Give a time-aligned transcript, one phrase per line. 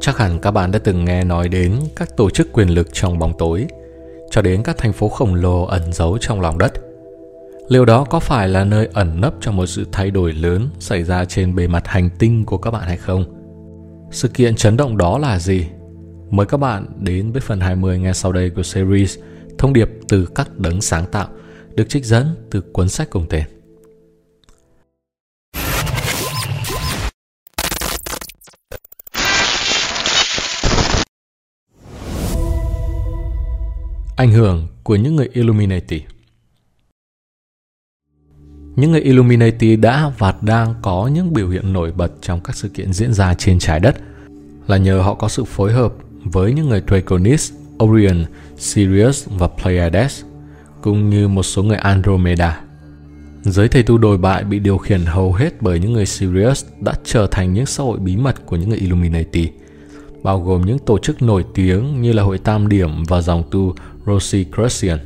[0.00, 3.18] Chắc hẳn các bạn đã từng nghe nói đến các tổ chức quyền lực trong
[3.18, 3.66] bóng tối,
[4.30, 6.72] cho đến các thành phố khổng lồ ẩn giấu trong lòng đất.
[7.68, 11.02] Liệu đó có phải là nơi ẩn nấp cho một sự thay đổi lớn xảy
[11.02, 13.24] ra trên bề mặt hành tinh của các bạn hay không?
[14.10, 15.66] Sự kiện chấn động đó là gì?
[16.30, 19.18] Mời các bạn đến với phần 20 nghe sau đây của series
[19.58, 21.28] Thông điệp từ các đấng sáng tạo
[21.74, 23.55] được trích dẫn từ cuốn sách cùng tên.
[34.16, 36.02] Ảnh hưởng của những người Illuminati
[38.76, 42.68] Những người Illuminati đã và đang có những biểu hiện nổi bật trong các sự
[42.68, 43.96] kiện diễn ra trên trái đất
[44.66, 45.92] là nhờ họ có sự phối hợp
[46.24, 47.52] với những người Draconis,
[47.84, 48.24] Orion,
[48.56, 50.22] Sirius và Pleiades,
[50.80, 52.60] cũng như một số người Andromeda.
[53.42, 56.92] Giới thầy tu đồi bại bị điều khiển hầu hết bởi những người Sirius đã
[57.04, 59.48] trở thành những xã hội bí mật của những người Illuminati,
[60.22, 63.74] bao gồm những tổ chức nổi tiếng như là Hội Tam Điểm và dòng tu
[64.06, 64.98] Rosicrucian.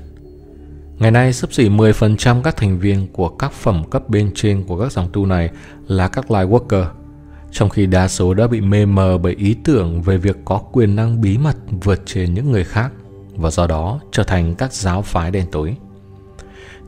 [0.98, 4.80] Ngày nay, sắp xỉ 10% các thành viên của các phẩm cấp bên trên của
[4.80, 5.50] các dòng tu này
[5.88, 6.86] là các Lightworker,
[7.50, 10.96] trong khi đa số đã bị mê mờ bởi ý tưởng về việc có quyền
[10.96, 12.92] năng bí mật vượt trên những người khác
[13.36, 15.76] và do đó trở thành các giáo phái đen tối.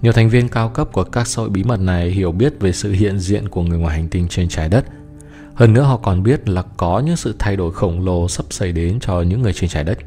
[0.02, 2.72] Nhiều thành viên cao cấp của các xã hội bí mật này hiểu biết về
[2.72, 4.84] sự hiện diện của người ngoài hành tinh trên trái đất.
[5.54, 8.72] Hơn nữa họ còn biết là có những sự thay đổi khổng lồ sắp xảy
[8.72, 9.98] đến cho những người trên trái đất.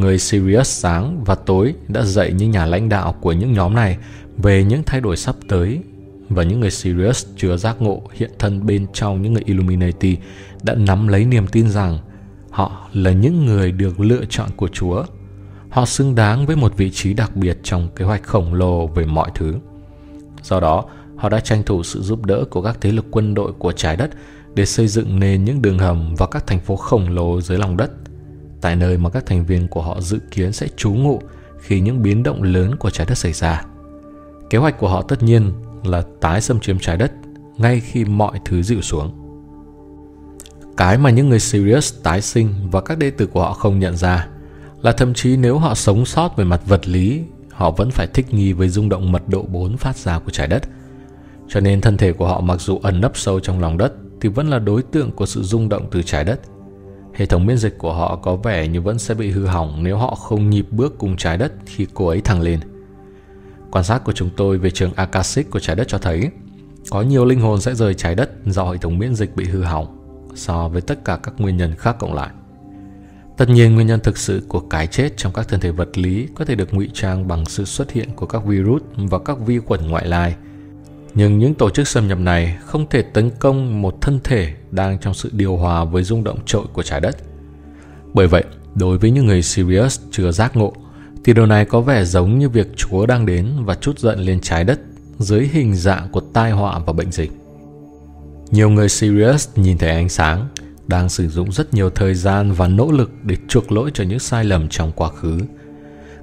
[0.00, 3.96] Người Sirius sáng và tối đã dạy những nhà lãnh đạo của những nhóm này
[4.36, 5.80] về những thay đổi sắp tới
[6.28, 10.16] và những người Sirius chứa giác ngộ hiện thân bên trong những người Illuminati
[10.62, 11.98] đã nắm lấy niềm tin rằng
[12.50, 15.04] họ là những người được lựa chọn của Chúa.
[15.70, 19.04] Họ xứng đáng với một vị trí đặc biệt trong kế hoạch khổng lồ về
[19.04, 19.54] mọi thứ.
[20.42, 20.84] Do đó,
[21.16, 23.96] họ đã tranh thủ sự giúp đỡ của các thế lực quân đội của trái
[23.96, 24.10] đất
[24.54, 27.76] để xây dựng nên những đường hầm và các thành phố khổng lồ dưới lòng
[27.76, 27.90] đất,
[28.60, 31.20] tại nơi mà các thành viên của họ dự kiến sẽ trú ngụ
[31.60, 33.64] khi những biến động lớn của trái đất xảy ra.
[34.50, 35.52] Kế hoạch của họ tất nhiên
[35.84, 37.12] là tái xâm chiếm trái đất
[37.56, 39.10] ngay khi mọi thứ dịu xuống.
[40.76, 43.96] Cái mà những người Sirius tái sinh và các đệ tử của họ không nhận
[43.96, 44.28] ra
[44.82, 48.34] là thậm chí nếu họ sống sót về mặt vật lý, họ vẫn phải thích
[48.34, 50.62] nghi với rung động mật độ 4 phát ra của trái đất.
[51.48, 54.28] Cho nên thân thể của họ mặc dù ẩn nấp sâu trong lòng đất thì
[54.28, 56.40] vẫn là đối tượng của sự rung động từ trái đất.
[57.14, 59.96] Hệ thống miễn dịch của họ có vẻ như vẫn sẽ bị hư hỏng nếu
[59.96, 62.60] họ không nhịp bước cùng trái đất khi cô ấy thăng lên.
[63.70, 66.30] Quan sát của chúng tôi về trường Akashic của trái đất cho thấy
[66.90, 69.62] có nhiều linh hồn sẽ rời trái đất do hệ thống miễn dịch bị hư
[69.62, 69.96] hỏng
[70.34, 72.30] so với tất cả các nguyên nhân khác cộng lại.
[73.36, 76.28] Tất nhiên, nguyên nhân thực sự của cái chết trong các thân thể vật lý
[76.34, 79.58] có thể được ngụy trang bằng sự xuất hiện của các virus và các vi
[79.58, 80.34] khuẩn ngoại lai.
[81.14, 84.98] Nhưng những tổ chức xâm nhập này không thể tấn công một thân thể đang
[84.98, 87.16] trong sự điều hòa với rung động trội của trái đất.
[88.14, 88.44] Bởi vậy,
[88.74, 90.72] đối với những người Sirius chưa giác ngộ,
[91.24, 94.40] thì điều này có vẻ giống như việc Chúa đang đến và chút giận lên
[94.40, 94.80] trái đất
[95.18, 97.32] dưới hình dạng của tai họa và bệnh dịch.
[98.50, 100.48] Nhiều người Sirius nhìn thấy ánh sáng,
[100.86, 104.18] đang sử dụng rất nhiều thời gian và nỗ lực để chuộc lỗi cho những
[104.18, 105.38] sai lầm trong quá khứ.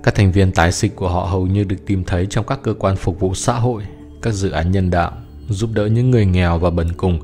[0.03, 2.73] Các thành viên tái sinh của họ hầu như được tìm thấy trong các cơ
[2.73, 3.83] quan phục vụ xã hội,
[4.21, 5.11] các dự án nhân đạo,
[5.49, 7.19] giúp đỡ những người nghèo và bần cùng.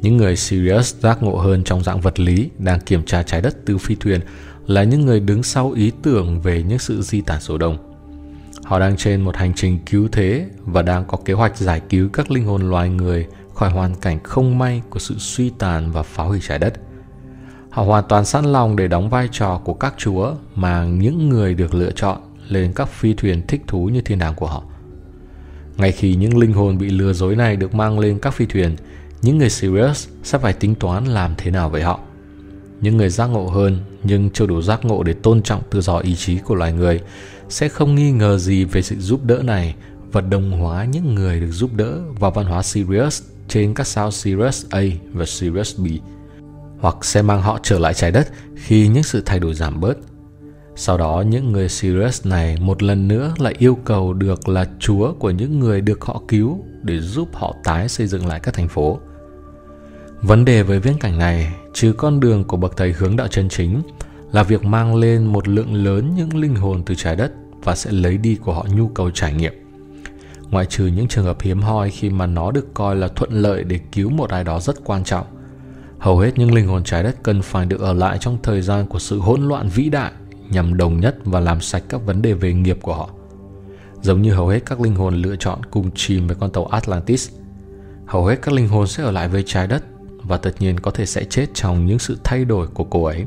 [0.00, 3.56] Những người Sirius giác ngộ hơn trong dạng vật lý đang kiểm tra trái đất
[3.64, 4.20] từ phi thuyền
[4.66, 7.78] là những người đứng sau ý tưởng về những sự di tản số đông.
[8.64, 12.08] Họ đang trên một hành trình cứu thế và đang có kế hoạch giải cứu
[12.12, 16.02] các linh hồn loài người khỏi hoàn cảnh không may của sự suy tàn và
[16.02, 16.74] phá hủy trái đất.
[17.70, 21.54] Họ hoàn toàn sẵn lòng để đóng vai trò của các chúa mà những người
[21.54, 24.62] được lựa chọn lên các phi thuyền thích thú như thiên đàng của họ.
[25.76, 28.76] Ngay khi những linh hồn bị lừa dối này được mang lên các phi thuyền,
[29.22, 32.00] những người Sirius sẽ phải tính toán làm thế nào với họ.
[32.80, 35.98] Những người giác ngộ hơn nhưng chưa đủ giác ngộ để tôn trọng tự do
[35.98, 37.00] ý chí của loài người
[37.48, 39.74] sẽ không nghi ngờ gì về sự giúp đỡ này
[40.12, 44.10] và đồng hóa những người được giúp đỡ vào văn hóa Sirius trên các sao
[44.10, 44.82] Sirius A
[45.12, 45.86] và Sirius B
[46.80, 49.94] hoặc sẽ mang họ trở lại trái đất khi những sự thay đổi giảm bớt.
[50.76, 55.12] Sau đó những người Sirius này một lần nữa lại yêu cầu được là chúa
[55.12, 58.68] của những người được họ cứu để giúp họ tái xây dựng lại các thành
[58.68, 58.98] phố.
[60.22, 63.48] Vấn đề với viễn cảnh này, trừ con đường của bậc thầy hướng đạo chân
[63.48, 63.82] chính,
[64.32, 67.32] là việc mang lên một lượng lớn những linh hồn từ trái đất
[67.64, 69.52] và sẽ lấy đi của họ nhu cầu trải nghiệm.
[70.50, 73.64] Ngoại trừ những trường hợp hiếm hoi khi mà nó được coi là thuận lợi
[73.64, 75.26] để cứu một ai đó rất quan trọng.
[75.98, 78.86] Hầu hết những linh hồn trái đất cần phải được ở lại trong thời gian
[78.86, 80.12] của sự hỗn loạn vĩ đại
[80.50, 83.10] nhằm đồng nhất và làm sạch các vấn đề về nghiệp của họ.
[84.02, 87.30] Giống như hầu hết các linh hồn lựa chọn cùng chìm với con tàu Atlantis,
[88.06, 89.84] hầu hết các linh hồn sẽ ở lại với trái đất
[90.22, 93.24] và tất nhiên có thể sẽ chết trong những sự thay đổi của cô ấy.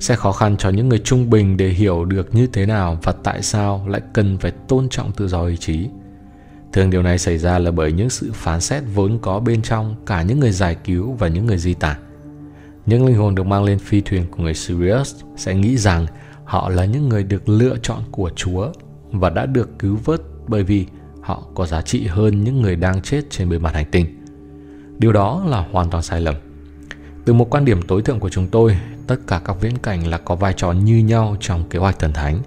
[0.00, 3.12] Sẽ khó khăn cho những người trung bình để hiểu được như thế nào và
[3.12, 5.88] tại sao lại cần phải tôn trọng tự do ý chí.
[6.72, 9.96] Thường điều này xảy ra là bởi những sự phán xét vốn có bên trong
[10.06, 11.96] cả những người giải cứu và những người di tản.
[12.86, 16.06] Những linh hồn được mang lên phi thuyền của người Sirius sẽ nghĩ rằng
[16.44, 18.68] họ là những người được lựa chọn của Chúa
[19.12, 20.86] và đã được cứu vớt bởi vì
[21.20, 24.06] họ có giá trị hơn những người đang chết trên bề mặt hành tinh.
[24.98, 26.34] Điều đó là hoàn toàn sai lầm.
[27.24, 28.76] Từ một quan điểm tối thượng của chúng tôi,
[29.06, 32.12] tất cả các viễn cảnh là có vai trò như nhau trong kế hoạch thần
[32.12, 32.42] thánh.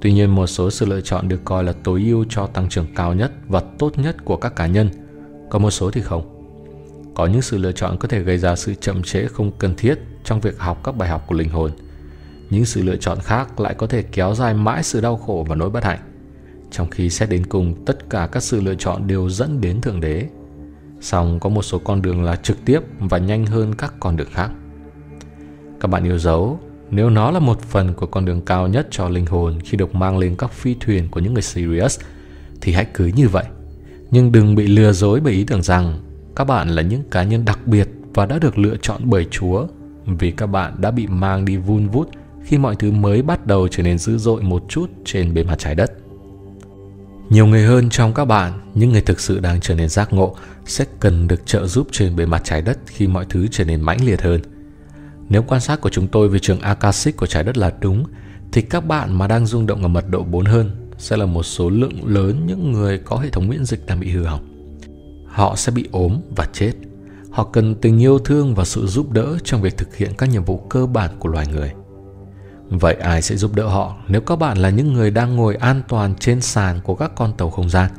[0.00, 2.86] Tuy nhiên một số sự lựa chọn được coi là tối ưu cho tăng trưởng
[2.96, 4.88] cao nhất và tốt nhất của các cá nhân,
[5.50, 6.33] còn một số thì không.
[7.14, 9.98] Có những sự lựa chọn có thể gây ra sự chậm trễ không cần thiết
[10.24, 11.70] trong việc học các bài học của linh hồn.
[12.50, 15.54] Những sự lựa chọn khác lại có thể kéo dài mãi sự đau khổ và
[15.54, 15.98] nỗi bất hạnh.
[16.70, 20.00] Trong khi xét đến cùng, tất cả các sự lựa chọn đều dẫn đến Thượng
[20.00, 20.28] Đế.
[21.00, 24.28] Song có một số con đường là trực tiếp và nhanh hơn các con đường
[24.32, 24.50] khác.
[25.80, 26.60] Các bạn yêu dấu,
[26.90, 29.94] nếu nó là một phần của con đường cao nhất cho linh hồn khi được
[29.94, 32.00] mang lên các phi thuyền của những người Sirius,
[32.60, 33.44] thì hãy cứ như vậy.
[34.10, 36.00] Nhưng đừng bị lừa dối bởi ý tưởng rằng
[36.36, 39.66] các bạn là những cá nhân đặc biệt và đã được lựa chọn bởi Chúa
[40.06, 42.10] vì các bạn đã bị mang đi vun vút
[42.44, 45.58] khi mọi thứ mới bắt đầu trở nên dữ dội một chút trên bề mặt
[45.58, 45.92] trái đất.
[47.30, 50.36] Nhiều người hơn trong các bạn, những người thực sự đang trở nên giác ngộ,
[50.66, 53.80] sẽ cần được trợ giúp trên bề mặt trái đất khi mọi thứ trở nên
[53.80, 54.40] mãnh liệt hơn.
[55.28, 58.04] Nếu quan sát của chúng tôi về trường Akashic của trái đất là đúng,
[58.52, 61.42] thì các bạn mà đang rung động ở mật độ 4 hơn sẽ là một
[61.42, 64.53] số lượng lớn những người có hệ thống miễn dịch đang bị hư hỏng.
[65.34, 66.72] Họ sẽ bị ốm và chết.
[67.30, 70.44] Họ cần tình yêu thương và sự giúp đỡ trong việc thực hiện các nhiệm
[70.44, 71.72] vụ cơ bản của loài người.
[72.68, 75.82] Vậy ai sẽ giúp đỡ họ nếu các bạn là những người đang ngồi an
[75.88, 77.90] toàn trên sàn của các con tàu không gian?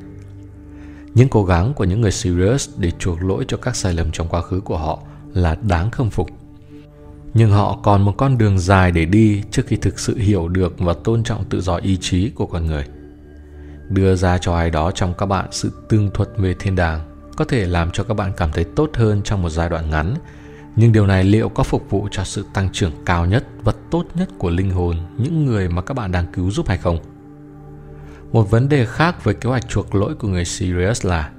[1.14, 4.28] Những cố gắng của những người Sirius để chuộc lỗi cho các sai lầm trong
[4.28, 5.00] quá khứ của họ
[5.34, 6.30] là đáng khâm phục.
[7.34, 10.80] Nhưng họ còn một con đường dài để đi trước khi thực sự hiểu được
[10.80, 12.86] và tôn trọng tự do ý chí của con người.
[13.90, 17.46] Đưa ra cho ai đó trong các bạn sự tương thuật về thiên đàng có
[17.46, 20.16] thể làm cho các bạn cảm thấy tốt hơn trong một giai đoạn ngắn
[20.76, 24.06] nhưng điều này liệu có phục vụ cho sự tăng trưởng cao nhất và tốt
[24.16, 27.00] nhất của linh hồn những người mà các bạn đang cứu giúp hay không
[28.36, 31.32] một vấn đề khác với kế hoạch chuộc lỗi của người Sirius là,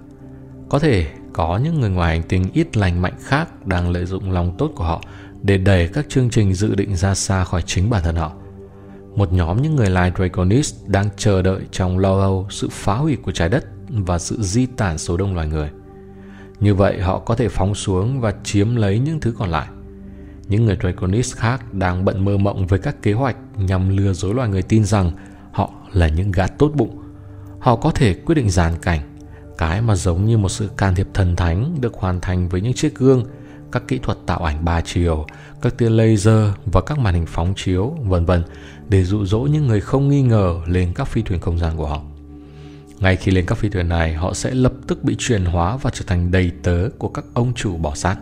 [0.69, 4.31] có thể có những người ngoài hành tinh ít lành mạnh khác đang lợi dụng
[4.31, 5.03] lòng tốt của họ
[5.43, 8.33] để đẩy các chương trình dự định ra xa khỏi chính bản thân họ.
[9.17, 13.17] Một nhóm những người lai Draconis đang chờ đợi trong lo âu sự phá hủy
[13.17, 15.71] của trái đất và sự di tản số đông loài người.
[16.61, 19.67] Như vậy họ có thể phóng xuống và chiếm lấy những thứ còn lại.
[20.49, 24.35] Những người Draconis khác đang bận mơ mộng với các kế hoạch nhằm lừa dối
[24.35, 25.11] loài người tin rằng
[25.53, 27.03] họ là những gã tốt bụng.
[27.59, 29.01] Họ có thể quyết định giàn cảnh,
[29.59, 32.75] cái mà giống như một sự can thiệp thần thánh được hoàn thành với những
[32.75, 33.25] chiếc gương,
[33.73, 35.27] các kỹ thuật tạo ảnh ba chiều,
[35.63, 38.43] các tia laser và các màn hình phóng chiếu, vân vân
[38.89, 41.87] để dụ dỗ những người không nghi ngờ lên các phi thuyền không gian của
[41.87, 42.03] họ.
[43.01, 45.91] Ngay khi lên các phi thuyền này, họ sẽ lập tức bị chuyển hóa và
[45.91, 48.17] trở thành đầy tớ của các ông chủ bỏ sát.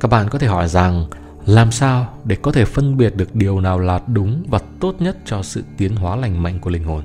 [0.00, 1.06] Các bạn có thể hỏi rằng
[1.46, 5.16] làm sao để có thể phân biệt được điều nào là đúng và tốt nhất
[5.24, 7.02] cho sự tiến hóa lành mạnh của linh hồn?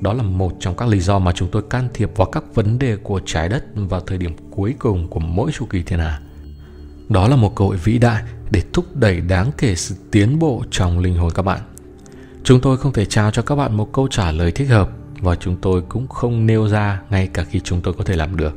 [0.00, 2.78] Đó là một trong các lý do mà chúng tôi can thiệp vào các vấn
[2.78, 6.20] đề của trái đất vào thời điểm cuối cùng của mỗi chu kỳ thiên hà.
[7.08, 10.64] Đó là một cơ hội vĩ đại để thúc đẩy đáng kể sự tiến bộ
[10.70, 11.60] trong linh hồn các bạn.
[12.44, 14.90] Chúng tôi không thể trao cho các bạn một câu trả lời thích hợp
[15.20, 18.36] và chúng tôi cũng không nêu ra ngay cả khi chúng tôi có thể làm
[18.36, 18.56] được.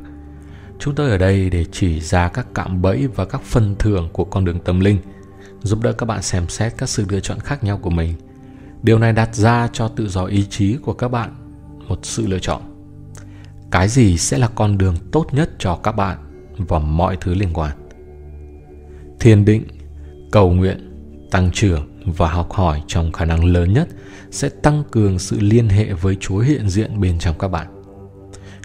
[0.78, 4.24] Chúng tôi ở đây để chỉ ra các cạm bẫy và các phần thưởng của
[4.24, 4.98] con đường tâm linh,
[5.62, 8.14] giúp đỡ các bạn xem xét các sự lựa chọn khác nhau của mình.
[8.82, 11.30] Điều này đặt ra cho tự do ý chí của các bạn
[11.88, 12.62] một sự lựa chọn.
[13.70, 16.18] Cái gì sẽ là con đường tốt nhất cho các bạn
[16.56, 17.70] và mọi thứ liên quan.
[19.20, 19.64] Thiền định,
[20.30, 20.92] cầu nguyện,
[21.30, 23.88] tăng trưởng và học hỏi trong khả năng lớn nhất
[24.32, 27.66] sẽ tăng cường sự liên hệ với Chúa hiện diện bên trong các bạn.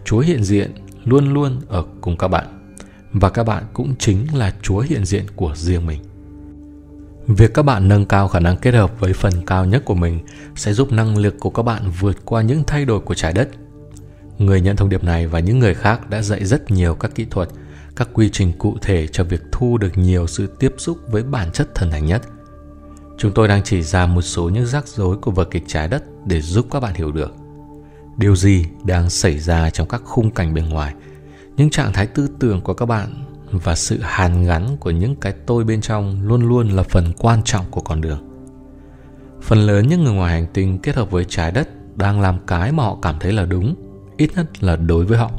[0.06, 0.72] Chúa hiện diện
[1.06, 2.48] luôn luôn ở cùng các bạn
[3.14, 6.00] và các bạn cũng chính là Chúa hiện diện của riêng mình.
[7.28, 10.20] Việc các bạn nâng cao khả năng kết hợp với phần cao nhất của mình
[10.56, 13.50] sẽ giúp năng lực của các bạn vượt qua những thay đổi của trái đất.
[14.38, 17.26] Người nhận thông điệp này và những người khác đã dạy rất nhiều các kỹ
[17.30, 17.50] thuật,
[17.96, 21.52] các quy trình cụ thể cho việc thu được nhiều sự tiếp xúc với bản
[21.52, 22.22] chất thần thánh nhất–
[23.18, 26.04] Chúng tôi đang chỉ ra một số những rắc rối của vở kịch trái đất
[26.26, 27.34] để giúp các bạn hiểu được
[28.18, 30.94] điều gì đang xảy ra trong các khung cảnh bên ngoài,
[31.58, 35.34] những trạng thái tư tưởng của các bạn và sự hàn gắn của những cái
[35.46, 38.20] tôi bên trong luôn luôn là phần quan trọng của con đường.
[39.42, 42.72] Phần lớn những người ngoài hành tinh kết hợp với trái đất đang làm cái
[42.72, 43.76] mà họ cảm thấy là đúng,
[44.18, 45.32] ít nhất là đối với họ.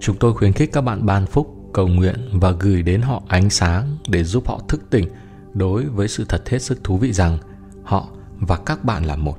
[0.00, 3.50] Chúng tôi khuyến khích các bạn ban phúc cầu nguyện và gửi đến họ ánh
[3.50, 5.08] sáng để giúp họ thức tỉnh
[5.54, 7.38] đối với sự thật hết sức thú vị rằng
[7.84, 8.08] họ
[8.40, 9.36] và các bạn là một.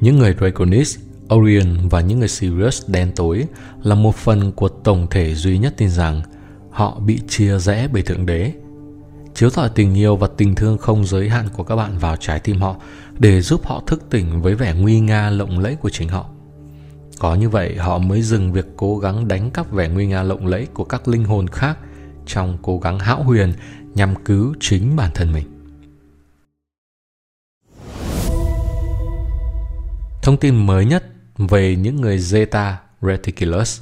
[0.00, 0.98] Những người Draconis,
[1.34, 3.46] Orion và những người Sirius đen tối
[3.82, 6.22] là một phần của tổng thể duy nhất tin rằng
[6.70, 8.52] họ bị chia rẽ bởi Thượng Đế.
[9.34, 12.40] Chiếu tỏ tình yêu và tình thương không giới hạn của các bạn vào trái
[12.40, 12.76] tim họ
[13.18, 16.30] để giúp họ thức tỉnh với vẻ nguy nga lộng lẫy của chính họ.
[17.18, 20.46] Có như vậy họ mới dừng việc cố gắng đánh cắp vẻ nguy nga lộng
[20.46, 21.78] lẫy của các linh hồn khác
[22.28, 23.52] trong cố gắng hão huyền
[23.94, 25.46] nhằm cứu chính bản thân mình.
[30.22, 31.04] Thông tin mới nhất
[31.38, 33.80] về những người Zeta Reticulus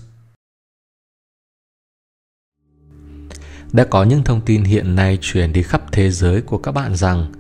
[3.73, 6.97] Đã có những thông tin hiện nay truyền đi khắp thế giới của các bạn
[6.97, 7.33] rằng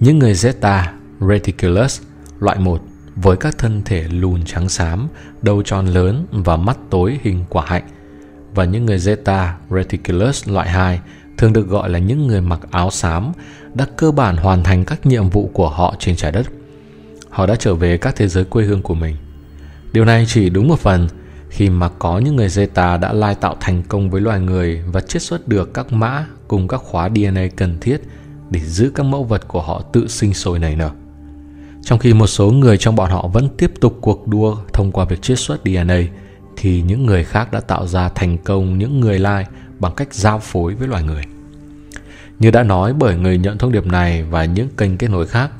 [0.00, 0.84] những người Zeta
[1.20, 2.02] Reticulus
[2.38, 2.82] loại 1
[3.16, 5.08] với các thân thể lùn trắng xám,
[5.42, 7.88] đầu tròn lớn và mắt tối hình quả hạnh
[8.54, 11.00] và những người Zeta Reticulus loại 2
[11.38, 13.32] thường được gọi là những người mặc áo xám
[13.74, 16.46] đã cơ bản hoàn thành các nhiệm vụ của họ trên trái đất.
[17.30, 19.16] Họ đã trở về các thế giới quê hương của mình.
[19.92, 21.08] Điều này chỉ đúng một phần
[21.48, 25.00] khi mà có những người Zeta đã lai tạo thành công với loài người và
[25.00, 28.00] chiết xuất được các mã cùng các khóa DNA cần thiết
[28.50, 30.90] để giữ các mẫu vật của họ tự sinh sôi nảy nở.
[31.82, 35.04] Trong khi một số người trong bọn họ vẫn tiếp tục cuộc đua thông qua
[35.04, 36.02] việc chiết xuất DNA,
[36.56, 39.46] thì những người khác đã tạo ra thành công những người lai
[39.78, 41.22] bằng cách giao phối với loài người.
[42.38, 45.50] Như đã nói bởi người nhận thông điệp này và những kênh kết nối khác,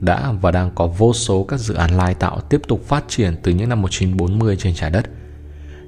[0.00, 3.36] đã và đang có vô số các dự án lai tạo tiếp tục phát triển
[3.42, 5.10] từ những năm 1940 trên trái đất.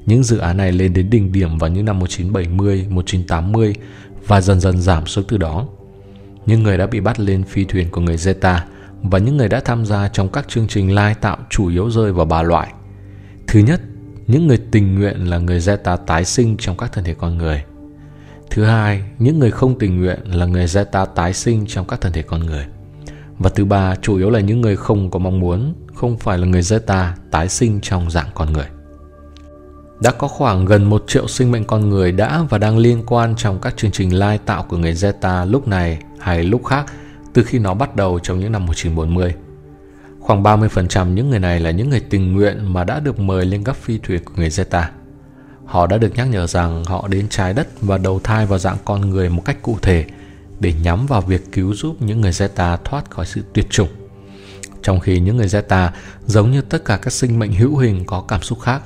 [0.07, 3.75] Những dự án này lên đến đỉnh điểm vào những năm 1970, 1980
[4.27, 5.67] và dần dần giảm xuống từ đó.
[6.47, 8.59] Những người đã bị bắt lên phi thuyền của người Zeta
[9.03, 12.13] và những người đã tham gia trong các chương trình lai tạo chủ yếu rơi
[12.13, 12.73] vào ba loại.
[13.47, 13.81] Thứ nhất,
[14.27, 17.65] những người tình nguyện là người Zeta tái sinh trong các thân thể con người.
[18.51, 22.13] Thứ hai, những người không tình nguyện là người Zeta tái sinh trong các thân
[22.13, 22.67] thể con người.
[23.39, 26.47] Và thứ ba, chủ yếu là những người không có mong muốn, không phải là
[26.47, 28.67] người Zeta tái sinh trong dạng con người.
[30.01, 33.35] Đã có khoảng gần một triệu sinh mệnh con người đã và đang liên quan
[33.37, 36.93] trong các chương trình lai tạo của người Zeta lúc này hay lúc khác
[37.35, 39.35] từ khi nó bắt đầu trong những năm 1940.
[40.27, 43.65] Khoảng 30% những người này là những người tình nguyện mà đã được mời lên
[43.65, 44.85] các phi thuyền của người Zeta.
[45.65, 48.77] Họ đã được nhắc nhở rằng họ đến trái đất và đầu thai vào dạng
[48.85, 50.05] con người một cách cụ thể
[50.61, 53.89] để nhắm vào việc cứu giúp những người Zeta thoát khỏi sự tuyệt chủng.
[54.83, 55.89] Trong khi những người Zeta
[56.27, 58.83] giống như tất cả các sinh mệnh hữu hình có cảm xúc khác,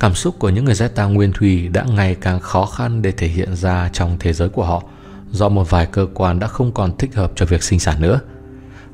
[0.00, 3.26] cảm xúc của những người Zeta nguyên thủy đã ngày càng khó khăn để thể
[3.26, 4.82] hiện ra trong thế giới của họ
[5.30, 8.20] do một vài cơ quan đã không còn thích hợp cho việc sinh sản nữa.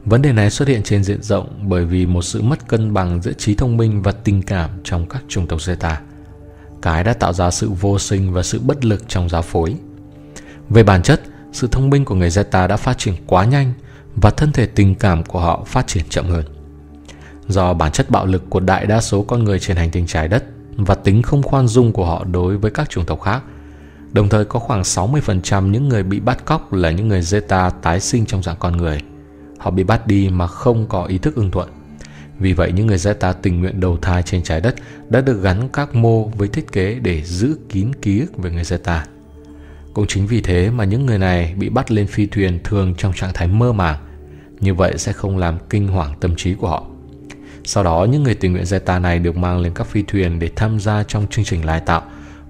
[0.04, 3.22] Vấn đề này xuất hiện trên diện rộng bởi vì một sự mất cân bằng
[3.22, 5.94] giữa trí thông minh và tình cảm trong các chủng tộc Zeta.
[6.82, 9.76] Cái đã tạo ra sự vô sinh và sự bất lực trong giáo phối.
[10.70, 11.20] Về bản chất,
[11.52, 13.72] sự thông minh của người Zeta đã phát triển quá nhanh
[14.16, 16.44] và thân thể tình cảm của họ phát triển chậm hơn.
[17.48, 20.28] Do bản chất bạo lực của đại đa số con người trên hành tinh trái
[20.28, 20.44] đất
[20.76, 23.42] và tính không khoan dung của họ đối với các chủng tộc khác,
[24.12, 28.00] đồng thời có khoảng 60% những người bị bắt cóc là những người Zeta tái
[28.00, 29.00] sinh trong dạng con người.
[29.58, 31.68] Họ bị bắt đi mà không có ý thức ưng thuận.
[32.38, 34.74] Vì vậy, những người Zeta tình nguyện đầu thai trên trái đất
[35.08, 38.62] đã được gắn các mô với thiết kế để giữ kín ký ức về người
[38.62, 39.00] Zeta.
[39.94, 43.12] Cũng chính vì thế mà những người này bị bắt lên phi thuyền thường trong
[43.12, 43.96] trạng thái mơ màng.
[44.60, 46.84] Như vậy sẽ không làm kinh hoàng tâm trí của họ.
[47.64, 50.50] Sau đó, những người tình nguyện Zeta này được mang lên các phi thuyền để
[50.56, 52.02] tham gia trong chương trình lai tạo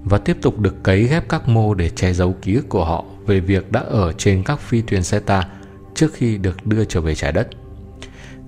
[0.03, 3.05] và tiếp tục được cấy ghép các mô để che giấu ký ức của họ
[3.25, 5.43] về việc đã ở trên các phi thuyền Zeta
[5.95, 7.47] trước khi được đưa trở về trái đất.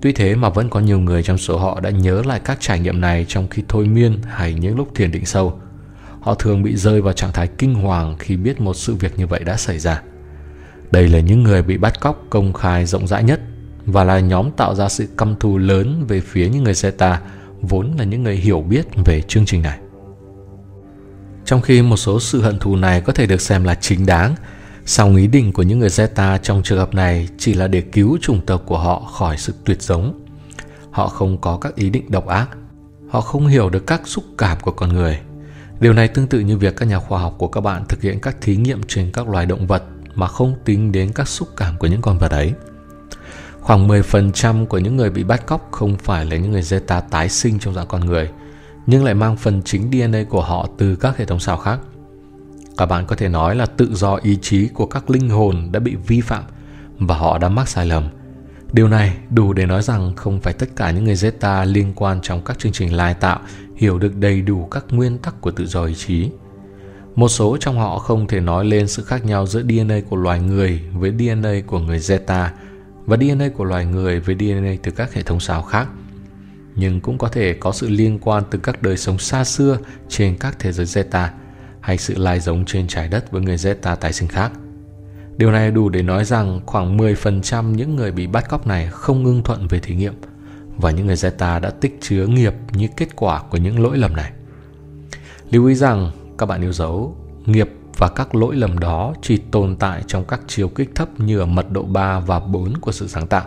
[0.00, 2.78] Tuy thế mà vẫn có nhiều người trong số họ đã nhớ lại các trải
[2.78, 5.60] nghiệm này trong khi thôi miên hay những lúc thiền định sâu.
[6.20, 9.26] Họ thường bị rơi vào trạng thái kinh hoàng khi biết một sự việc như
[9.26, 10.02] vậy đã xảy ra.
[10.90, 13.40] Đây là những người bị bắt cóc công khai rộng rãi nhất
[13.86, 17.16] và là nhóm tạo ra sự căm thù lớn về phía những người Zeta
[17.60, 19.78] vốn là những người hiểu biết về chương trình này.
[21.44, 24.34] Trong khi một số sự hận thù này có thể được xem là chính đáng,
[24.88, 28.18] song ý định của những người Zeta trong trường hợp này chỉ là để cứu
[28.20, 30.20] chủng tộc của họ khỏi sự tuyệt giống.
[30.90, 32.48] Họ không có các ý định độc ác.
[33.08, 35.18] Họ không hiểu được các xúc cảm của con người.
[35.80, 38.20] Điều này tương tự như việc các nhà khoa học của các bạn thực hiện
[38.20, 39.82] các thí nghiệm trên các loài động vật
[40.14, 42.52] mà không tính đến các xúc cảm của những con vật ấy.
[43.60, 47.28] Khoảng 10% của những người bị bắt cóc không phải là những người Zeta tái
[47.28, 48.30] sinh trong dạng con người,
[48.86, 51.78] nhưng lại mang phần chính DNA của họ từ các hệ thống sao khác.
[52.78, 55.80] Các bạn có thể nói là tự do ý chí của các linh hồn đã
[55.80, 56.44] bị vi phạm
[56.98, 58.08] và họ đã mắc sai lầm.
[58.72, 62.20] Điều này đủ để nói rằng không phải tất cả những người Zeta liên quan
[62.22, 63.40] trong các chương trình lai tạo
[63.76, 66.30] hiểu được đầy đủ các nguyên tắc của tự do ý chí.
[67.14, 70.40] Một số trong họ không thể nói lên sự khác nhau giữa DNA của loài
[70.40, 72.48] người với DNA của người Zeta
[73.06, 75.88] và DNA của loài người với DNA từ các hệ thống sao khác.
[76.74, 80.36] Nhưng cũng có thể có sự liên quan từ các đời sống xa xưa trên
[80.38, 81.28] các thế giới Zeta
[81.88, 84.52] hay sự lai giống trên trái đất với người Zeta tái sinh khác.
[85.36, 89.22] Điều này đủ để nói rằng khoảng 10% những người bị bắt cóc này không
[89.22, 90.14] ngưng thuận về thí nghiệm
[90.76, 94.16] và những người Zeta đã tích chứa nghiệp như kết quả của những lỗi lầm
[94.16, 94.32] này.
[95.50, 97.16] Lưu ý rằng các bạn yêu dấu,
[97.46, 101.38] nghiệp và các lỗi lầm đó chỉ tồn tại trong các chiều kích thấp như
[101.38, 103.46] ở mật độ 3 và 4 của sự sáng tạo.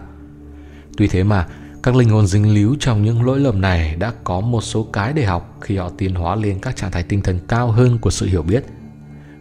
[0.98, 1.48] Tuy thế mà,
[1.84, 5.14] các linh hồn dính líu trong những lỗi lầm này đã có một số cái
[5.14, 8.10] để học khi họ tiến hóa lên các trạng thái tinh thần cao hơn của
[8.10, 8.66] sự hiểu biết.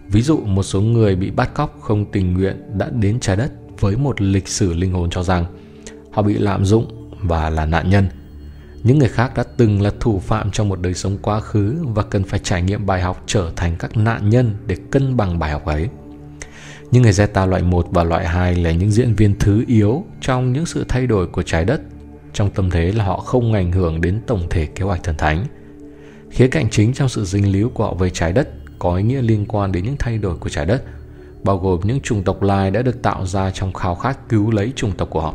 [0.09, 3.53] Ví dụ một số người bị bắt cóc không tình nguyện đã đến trái đất
[3.81, 5.45] với một lịch sử linh hồn cho rằng
[6.13, 8.09] họ bị lạm dụng và là nạn nhân–
[8.83, 12.03] những người khác đã từng là thủ phạm trong một đời sống quá khứ và
[12.03, 15.51] cần phải trải nghiệm bài học trở thành các nạn nhân để cân bằng bài
[15.51, 15.89] học ấy.
[16.91, 20.53] Những người Zeta loại 1 và loại 2 là những diễn viên thứ yếu trong
[20.53, 21.81] những sự thay đổi của trái đất,
[22.33, 25.47] trong tâm thế là họ không ảnh hưởng đến tổng thể kế hoạch thần thánh.
[26.31, 29.23] Khía cạnh chính trong sự dính líu của họ với trái đất có ý nghĩa
[29.23, 30.83] liên quan đến những thay đổi của trái đất,
[31.43, 34.73] bao gồm những chủng tộc lai đã được tạo ra trong khao khát cứu lấy
[34.77, 35.35] chủng tộc của họ.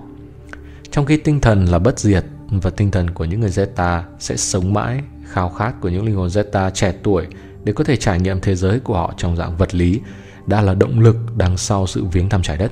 [0.92, 4.38] Trong khi tinh thần là bất diệt và tinh thần của những người Zeta sẽ
[4.38, 7.28] sống mãi khao khát của những linh hồn Zeta trẻ tuổi
[7.64, 10.02] để có thể trải nghiệm thế giới của họ trong dạng vật lý
[10.46, 12.72] đã là động lực đằng sau sự viếng thăm trái đất.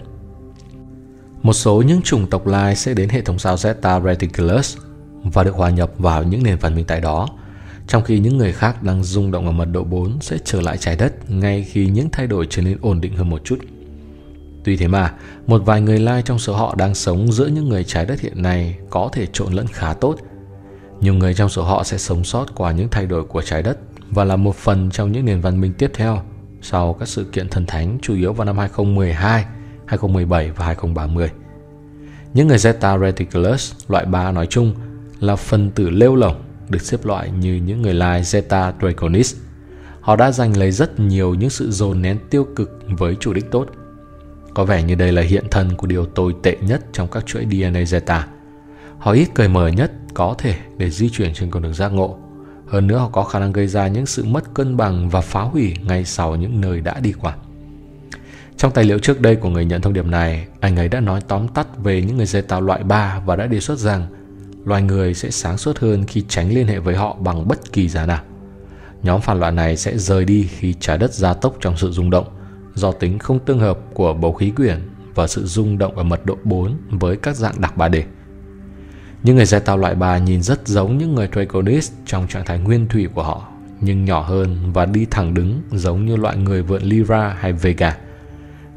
[1.44, 4.78] Một số những chủng tộc lai sẽ đến hệ thống sao Zeta Reticulus
[5.24, 7.28] và được hòa nhập vào những nền văn minh tại đó,
[7.88, 10.78] trong khi những người khác đang rung động ở mật độ 4 sẽ trở lại
[10.78, 13.60] trái đất ngay khi những thay đổi trở nên ổn định hơn một chút.
[14.64, 15.14] Tuy thế mà,
[15.48, 18.42] một vài người lai trong số họ đang sống giữa những người trái đất hiện
[18.42, 20.18] nay có thể trộn lẫn khá tốt.
[21.02, 23.78] Nhiều người trong số họ sẽ sống sót qua những thay đổi của trái đất
[24.10, 26.22] và là một phần trong những nền văn minh tiếp theo
[26.62, 29.46] sau các sự kiện thần thánh chủ yếu vào năm 2012,
[29.86, 31.32] 2017 và 2030.
[32.34, 34.74] Những người Zeta Reticulus loại 3 nói chung
[35.20, 39.36] là phần tử lêu lỏng được xếp loại như những người lai Zeta Draconis.
[40.02, 43.52] Họ đã giành lấy rất nhiều những sự dồn nén tiêu cực với chủ đích
[43.52, 43.68] tốt–
[44.54, 47.46] có vẻ như đây là hiện thân của điều tồi tệ nhất trong các chuỗi
[47.52, 48.22] DNA Zeta.
[49.00, 52.18] Họ ít cởi mở nhất có thể để di chuyển trên con đường giác ngộ.
[52.68, 55.42] Hơn nữa, họ có khả năng gây ra những sự mất cân bằng và phá
[55.42, 57.36] hủy ngay sau những nơi đã đi qua.
[58.58, 61.22] Trong tài liệu trước đây của người nhận thông điệp này, anh ấy đã nói
[61.28, 64.08] tóm tắt về những người dây tạo loại 3 và đã đề xuất rằng
[64.66, 67.90] loài người sẽ sáng suốt hơn khi tránh liên hệ với họ bằng bất kỳ
[67.90, 68.22] giá nào.
[69.04, 72.10] Nhóm phản loạn này sẽ rời đi khi trái đất gia tốc trong sự rung
[72.10, 72.26] động–
[72.76, 74.80] do tính không tương hợp của bầu khí quyển
[75.16, 78.02] và sự rung động ở mật độ 4 với các dạng đặc 3D.
[79.24, 82.88] Những người tàu loại 3 nhìn rất giống những người Draconis trong trạng thái nguyên
[82.88, 83.48] thủy của họ,
[83.82, 87.98] nhưng nhỏ hơn và đi thẳng đứng giống như loại người vượn Lyra hay Vega.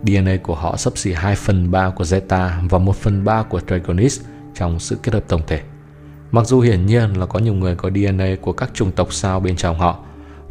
[0.07, 3.61] DNA của họ sắp xỉ 2 phần 3 của Zeta và 1 phần 3 của
[3.67, 4.21] Dragonis
[4.55, 5.61] trong sự kết hợp tổng thể.
[6.31, 9.41] Mặc dù hiển nhiên là có nhiều người có DNA của các chủng tộc sao
[9.41, 9.99] bên trong họ,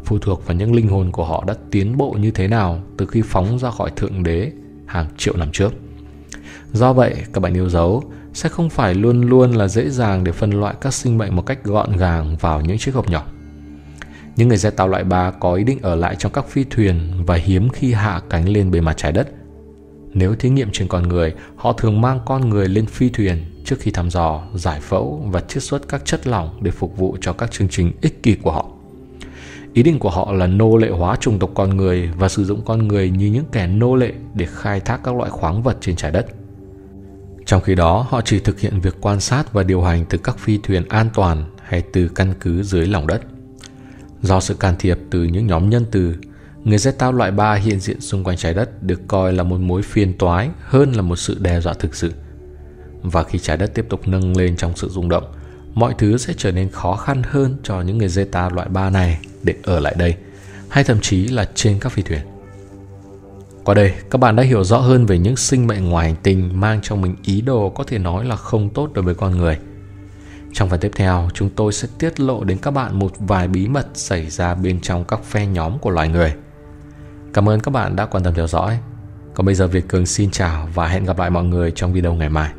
[0.04, 3.06] phụ thuộc vào những linh hồn của họ đã tiến bộ như thế nào từ
[3.06, 4.52] khi phóng ra khỏi thượng đế
[4.86, 5.72] hàng triệu năm trước.
[6.72, 10.32] Do vậy, các bạn yêu dấu sẽ không phải luôn luôn là dễ dàng để
[10.32, 13.24] phân loại các sinh mệnh một cách gọn gàng vào những chiếc hộp nhỏ.
[14.36, 17.34] Những người Zeta loại 3 có ý định ở lại trong các phi thuyền và
[17.34, 19.28] hiếm khi hạ cánh lên bề mặt trái đất.
[20.18, 23.76] Nếu thí nghiệm trên con người, họ thường mang con người lên phi thuyền trước
[23.80, 27.32] khi thăm dò, giải phẫu và chiết xuất các chất lỏng để phục vụ cho
[27.32, 28.66] các chương trình ích kỷ của họ.
[29.72, 32.62] Ý định của họ là nô lệ hóa chủng tộc con người và sử dụng
[32.64, 35.96] con người như những kẻ nô lệ để khai thác các loại khoáng vật trên
[35.96, 36.26] trái đất.
[37.46, 40.38] Trong khi đó, họ chỉ thực hiện việc quan sát và điều hành từ các
[40.38, 43.22] phi thuyền an toàn hay từ căn cứ dưới lòng đất.
[44.22, 46.14] Do sự can thiệp từ những nhóm nhân từ,
[46.66, 49.82] người Zeta loại 3 hiện diện xung quanh trái đất được coi là một mối
[49.82, 52.12] phiền toái hơn là một sự đe dọa thực sự.
[53.02, 55.24] Và khi trái đất tiếp tục nâng lên trong sự rung động,
[55.74, 59.18] mọi thứ sẽ trở nên khó khăn hơn cho những người Zeta loại 3 này
[59.42, 60.16] để ở lại đây,
[60.68, 62.20] hay thậm chí là trên các phi thuyền.
[63.64, 66.60] Qua đây, các bạn đã hiểu rõ hơn về những sinh mệnh ngoài hành tinh
[66.60, 69.58] mang trong mình ý đồ có thể nói là không tốt đối với con người.
[70.52, 73.68] Trong phần tiếp theo, chúng tôi sẽ tiết lộ đến các bạn một vài bí
[73.68, 76.34] mật xảy ra bên trong các phe nhóm của loài người.
[77.36, 78.78] Cảm ơn các bạn đã quan tâm theo dõi.
[79.34, 82.14] Còn bây giờ Việt Cường xin chào và hẹn gặp lại mọi người trong video
[82.14, 82.50] ngày mai.